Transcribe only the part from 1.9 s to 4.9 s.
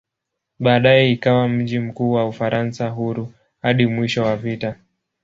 wa "Ufaransa Huru" hadi mwisho wa vita.